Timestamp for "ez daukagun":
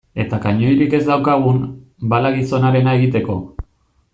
0.99-1.59